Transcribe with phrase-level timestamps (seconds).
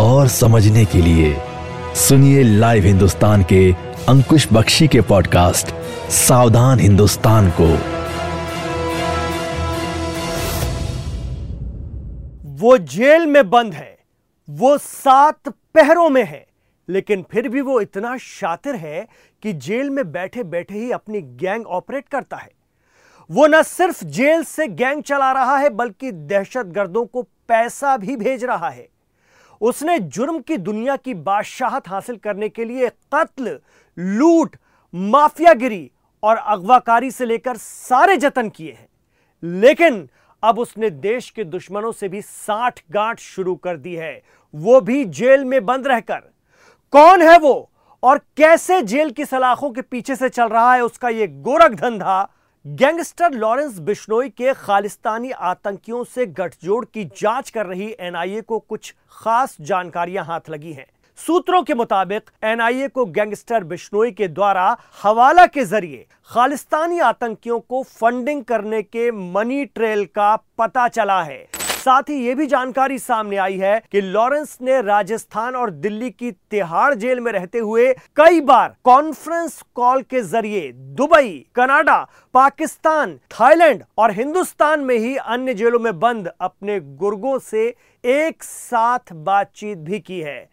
[0.00, 1.36] और समझने के लिए
[1.94, 3.72] सुनिए लाइव हिंदुस्तान के
[4.08, 5.74] अंकुश बख्शी के पॉडकास्ट
[6.10, 7.66] सावधान हिंदुस्तान को।
[12.60, 13.98] वो जेल में बंद है,
[14.50, 16.46] वो सात पहरों में है,
[16.88, 19.06] लेकिन फिर भी वो इतना शातिर है
[19.42, 22.50] कि जेल में बैठे बैठे ही अपनी गैंग ऑपरेट करता है।
[23.30, 28.44] वो न सिर्फ़ जेल से गैंग चला रहा है, बल्कि दहशतगर्दों को पैसा भी भेज
[28.44, 28.88] रहा है।
[29.60, 33.58] उसने जुर्म की दुनिया की बादशाहत हासिल करने के लिए कत्ल,
[33.98, 34.56] लूट,
[34.94, 35.90] माफियागिरी
[36.22, 38.88] और अगवाकारी से लेकर सारे जतन किए हैं।
[39.42, 40.08] लेकिन
[40.42, 44.22] अब उसने देश के दुश्मनों से भी साठ गांठ शुरू कर दी है।
[44.54, 46.20] वो भी जेल में बंद रहकर।
[46.92, 47.70] कौन है वो
[48.02, 52.30] और कैसे जेल की सलाखों के पीछे से चल रहा है, उसका यह गोरख धंधा
[52.66, 58.92] गैंगस्टर लॉरेंस बिश्नोई के खालिस्तानी आतंकियों से गठजोड़ की जाँच कर रही एनआईए को कुछ
[59.12, 60.86] खास जानकारियाँ हाथ लगी हैं।
[61.18, 67.82] सूत्रों के मुताबिक, एनआईए को गैंगस्टर बिश्नोई के द्वारा हवाला के ज़रिए खालिस्तानी आतंकियों को
[67.82, 71.46] फंडिंग करने के मनी ट्रेल का पता चला है।
[71.80, 76.30] साथ ही यह भी जानकारी सामने आई है कि लॉरेंस ने राजस्थान और दिल्ली की
[76.50, 81.98] तिहाड़ जेल में रहते हुए कई बार कॉन्फ्रेंस कॉल के ज़रिए दुबई, कनाडा,
[82.34, 87.66] पाकिस्तान, थाईलैंड और हिंदुस्तान में ही अन्य जेलों में बंद अपने गुर्गों से
[88.04, 90.48] एक साथ बातचीत भी की है।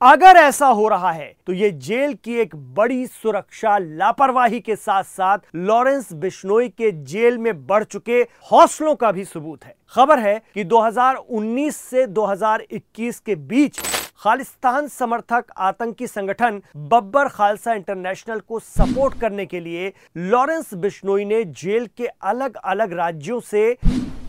[0.00, 5.04] अगर ऐसा हो रहा है तो यह जेल की एक बड़ी सुरक्षा लापरवाही के साथ
[5.04, 8.20] साथ लॉरेंस बिश्नोई के जेल में बढ़ चुके
[8.52, 13.80] हौसलों का भी सबूत है। खबर है कि 2019 से 2021 के बीच
[14.18, 21.42] खालिस्तान समर्थक आतंकी संगठन बब्बर खालसा इंटरनेशनल को सपोर्ट करने के लिए लॉरेंस बिश्नोई ने
[21.44, 23.72] जेल के अलग अलग राज्यों से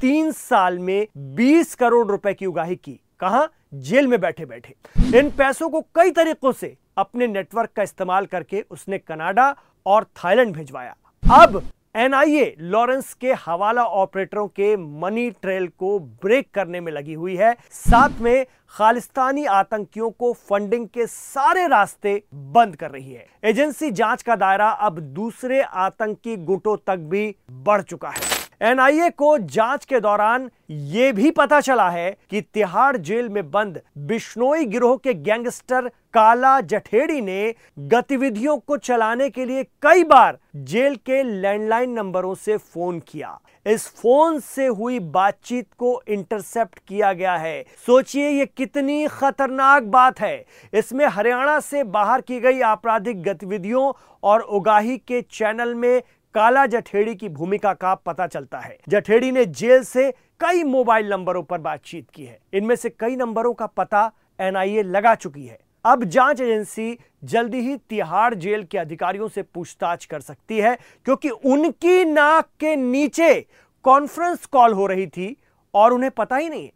[0.02, 1.08] तीन साल में
[1.38, 3.48] 20 करोड़ रुपए की उगाही की। कहा?
[3.74, 8.64] जेल में बैठे बैठे। इन पैसों को कई तरीकों से अपने नेटवर्क का इस्तेमाल करके
[8.72, 9.56] उसने कनाडा
[9.86, 11.62] और थाईलैंड भिजवाया। अब
[11.96, 17.54] एनआईए लॉरेंस के हवाला ऑपरेटरों के मनी ट्रेल को ब्रेक करने में लगी हुई है।
[17.72, 24.22] साथ में खालिस्तानी आतंकियों को फंडिंग के सारे रास्ते बंद कर रही है। एजेंसी जाँच
[24.22, 30.00] का दायरा अब दूसरे आतंकी गुटों तक भी बढ़ चुका है। एनआईए को जाँच के
[30.00, 35.88] दौरान यह भी पता चला है कि तिहाड़ जेल में बंद बिश्नोई गिरोह के गैंगस्टर
[36.14, 42.58] काला जठेड़ी ने गतिविधियों को चलाने के लिए कई बार जेल के लैंडलाइन नंबरों से
[42.58, 49.08] फ़ोन किया। इस फ़ोन से हुई बातचीत को इंटरसेप्ट किया गया है। सोचिए ये कितनी
[49.08, 53.92] खतरनाक बात है। इसमें हरियाणा से बाहर की गई आपराधिक गतिविधियों
[54.24, 56.02] और उगाही के चैनल में
[56.36, 61.44] काला जठेड़ी की भूमिका का पता चलता है। जठेड़ी ने जेल से कई मोबाइल नंबरों
[61.44, 66.04] पर बातचीत की है। इनमें से कई नंबरों का पता एनआईए लगा चुकी है। अब
[66.04, 72.06] जाँच एजेंसी जल्दी ही तिहाड़ जेल के अधिकारियों से पूछताछ कर सकती है, क्योंकि उनकी
[72.06, 73.46] नाक के नीचे
[73.86, 75.36] कॉन्फ्रेंस कॉल हो रही थी
[75.74, 76.70] और उन्हें पता ही नहीं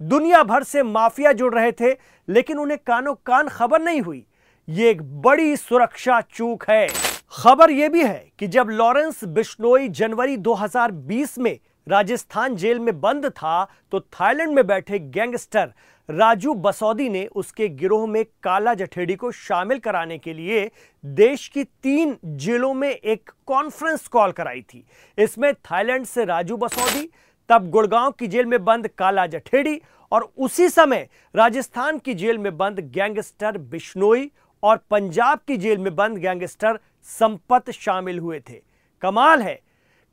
[0.00, 1.92] दुनिया भर से माफिया जुड़ रहे थे,
[2.28, 4.26] लेकिन उन्हें कानो कान खबर नहीं हुई।
[4.68, 6.88] यह एक बड़ी सुरक्षा चूक है।
[7.36, 11.58] खबर यह भी है कि जब लॉरेंस बिश्नोई जनवरी 2020 में
[11.88, 15.72] राजस्थान जेल में बंद था तो थाईलैंड में बैठे गैंगस्टर
[16.08, 20.70] राजू बसौदी ने उसके गिरोह में काला जठेड़ी को शामिल कराने के लिए
[21.04, 24.84] देश की तीन जेलों में एक कॉन्फ्रेंस कॉल कराई थी।
[25.18, 27.08] इसमें थाईलैंड से राजू बसौदी,
[27.50, 29.80] तब गुड़गांव की जेल में बंद काला जठेड़ी,
[30.12, 34.30] और उसी समय राजस्थान की जेल में बंद गैंगस्टर बिश्नोई
[34.66, 36.78] और पंजाब की जेल में बंद गैंगस्टर
[37.08, 38.60] संपत शामिल हुए थे।
[39.02, 39.54] कमाल है।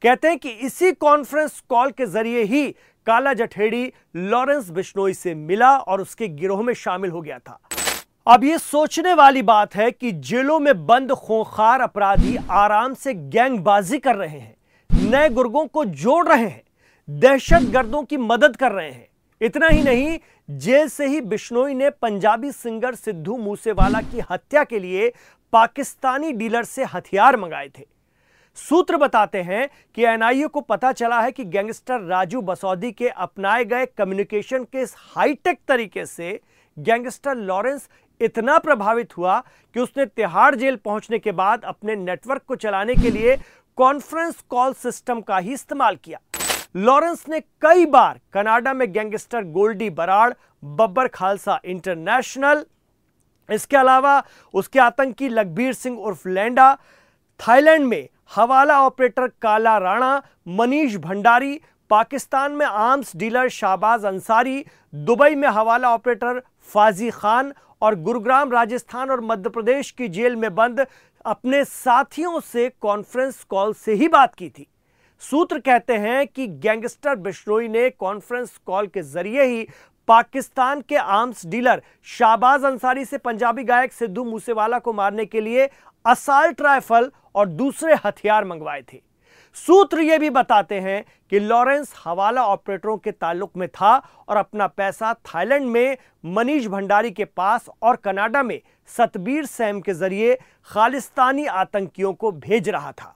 [0.03, 2.67] कहते हैं कि इसी कॉन्फ्रेंस कॉल के ज़रिए ही
[3.07, 7.59] काला जठेड़ी लॉरेंस बिश्नोई से मिला और उसके गिरोह में शामिल हो गया था।
[8.27, 13.97] अब यह सोचने वाली बात है कि जेलों में बंद खोखार अपराधी आराम से गैंगबाजी
[13.99, 14.55] कर रहे हैं,
[14.89, 16.63] नए गुर्गों को जोड़ रहे हैं
[17.07, 19.07] दहशत गर्दों की मदद कर रहे हैं।
[19.41, 20.17] इतना ही नहीं
[20.49, 25.11] जेल से ही बिश्नोई ने पंजाबी सिंगर सिद्धू मूसेवाला की हत्या के लिए
[25.53, 27.85] पाकिस्तानी डीलर से हथियार मंगाए थे।
[28.57, 33.65] सूत्र बताते हैं कि एनआईए को पता चला है कि गैंगस्टर राजू बसौदी के अपनाए
[33.65, 36.39] गए कम्युनिकेशन के इस हाईटेक तरीके से
[36.77, 37.89] गैंगस्टर लॉरेंस
[38.21, 39.39] इतना प्रभावित हुआ
[39.75, 43.37] कि उसने तिहाड़ जेल पहुँचने के बाद अपने नेटवर्क को चलाने के लिए
[43.77, 46.19] कॉन्फ्रेंस कॉल सिस्टम का ही इस्तेमाल किया।
[46.75, 50.33] लॉरेंस ने कई बार कनाडा में गैंगस्टर गोल्डी बराड़,
[50.63, 52.63] बब्बर खालसा इंटरनेशनल,
[53.49, 54.23] इसके अलावा
[54.53, 56.73] उसके आतंकी लखबीर सिंह उर्फ़ लैंडा,
[57.39, 61.59] थाईलैंड में हवाला ऑपरेटर काला राणा, मनीष भंडारी,
[61.91, 66.41] पाकिस्तान में arms dealer Shahbaz Ansari, Dubai में हवाला ऑपरेटर
[66.73, 70.85] फाजी खान और गुरुग्राम, राजस्थान और मध्य प्रदेश की जेल में बंद
[71.25, 74.67] अपने साथियों से कॉन्फ्रेंस कॉल से ही बात की थी।
[75.23, 79.67] सूत्र कहते हैं कि गैंगस्टर बिश्नोई ने कॉन्फ्रेंस कॉल के ज़रिए ही
[80.07, 85.69] पाकिस्तान के आर्म्स डीलर शाहबाज अंसारी से पंजाबी गायक सिद्धू मूसेवाला को मारने के लिए
[86.05, 89.01] असाल्ट राइफल और दूसरे हथियार मंगवाए थे।
[89.57, 93.95] सूत्र यह भी बताते हैं कि लॉरेंस हवाला ऑपरेटरों के ताल्लुक में था
[94.29, 98.59] और अपना पैसा थाईलैंड में मनीष भंडारी के पास और कनाडा में
[98.89, 100.37] सतबीर सैम के ज़रिए
[100.67, 103.15] खालिस्तानी आतंकियों को भेज रहा था।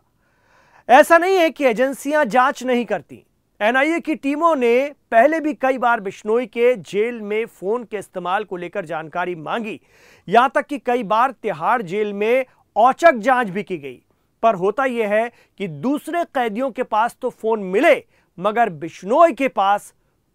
[0.89, 3.23] ऐसा नहीं है कि एजेंसियाँ जाँच नहीं करती।
[3.59, 8.43] एनआईए की टीमों ने पहले भी कई बार बिश्नोई के जेल में फ़ोन के इस्तेमाल
[8.43, 9.79] को लेकर जानकारी मांगी।
[10.27, 12.45] यहाँ तक कि कई बार तिहाड़ जेल में
[12.75, 13.99] औचक जाँच भी की गई।
[14.43, 15.29] पर होता यह है
[15.59, 17.95] कि दूसरे कैदियों के पास तो फ़ोन मिले,
[18.37, 19.93] मगर बिश्नोई के पास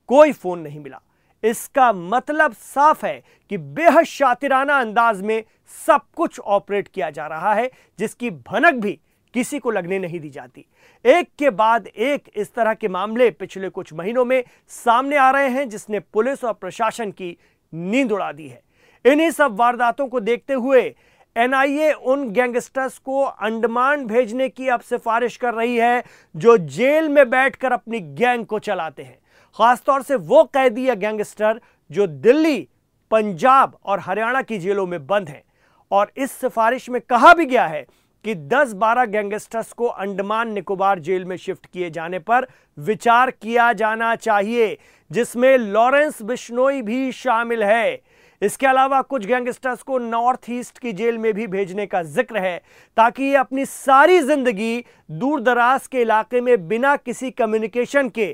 [0.08, 1.00] कोई फ़ोन नहीं मिला।
[1.42, 5.42] इसका मतलब साफ़ है कि बेहद शातिराना अंदाज में
[5.86, 8.98] सब कुछ ऑपरेट किया जा रहा है, जिसकी भनक भी
[9.34, 10.64] किसी को लगने नहीं दी जाती।
[11.04, 15.48] एक के बाद एक इस तरह के मामले पिछले कुछ महीनों में सामने आ रहे
[15.48, 17.36] हैं, जिसने पुलिस और प्रशासन की
[17.72, 18.62] नींद उड़ा दी है।
[19.04, 20.94] इन्हीं सब वारदातों को देखते हुए
[21.36, 26.02] एनआईए उन गैंगस्टर्स को अंडमान भेजने की अब सिफारिश कर रही है,
[26.36, 29.18] जो जेल में बैठकर अपनी गैंग को चलाते हैं।
[29.56, 32.68] खासतौर से वो कैदी या गैंगस्टर जो दिल्ली,
[33.10, 35.42] पंजाब और हरियाणा की जेलों में बंद हैं।
[35.90, 37.86] और इस सिफारिश में कहा भी गया है
[38.24, 42.46] कि 10-12 गैंगस्टर्स को अंडमान निकोबार जेल में शिफ्ट किए जाने पर
[42.78, 44.76] विचार किया जाना चाहिए,
[45.10, 48.00] जिसमें लॉरेंस बिश्नोई भी शामिल है।
[48.42, 52.56] इसके अलावा कुछ गैंगस्टर्स को नॉर्थ ईस्ट की जेल में भी भेजने का ज़िक्र है,
[52.96, 58.26] ताकि ये अपनी सारी ज़िंदगी दूर दराज के इलाके में बिना किसी कम्युनिकेशन के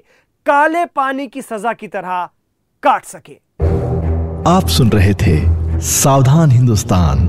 [0.46, 2.28] काले पानी की सजा की तरह
[2.82, 3.36] काट सके।
[4.50, 5.36] आप सुन रहे थे
[5.82, 7.28] सावधान हिंदुस्तान।